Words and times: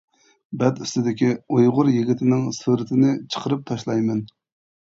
بەت 0.61 0.79
ئۈستىدىكى 0.85 1.29
ئۇيغۇر 1.57 1.91
يىگىتىنىڭ 1.97 2.47
سۈرىتىنى 2.61 3.15
چىقىرىپ 3.35 3.63
تاشلايمەن. 3.73 4.27